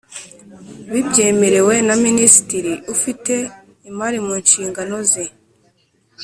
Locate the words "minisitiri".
2.05-2.73